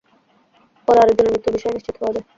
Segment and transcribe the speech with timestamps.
[0.87, 2.25] পরে আরেকজনের মৃত্যুর বিষয়ে নিশ্চিত হওয়া যায়।